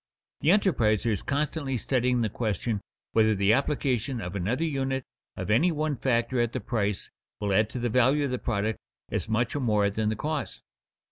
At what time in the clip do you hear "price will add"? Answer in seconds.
6.59-7.69